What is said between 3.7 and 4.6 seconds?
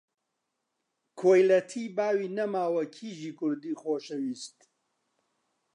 خۆشەویست!